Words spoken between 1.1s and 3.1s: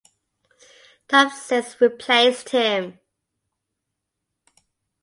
Sisk replaced him.